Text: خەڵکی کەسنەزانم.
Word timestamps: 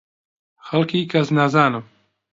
خەڵکی 0.67 1.09
کەسنەزانم. 1.11 1.85